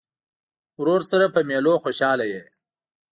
[0.79, 2.43] ورور سره په مېلو خوشحاله یې.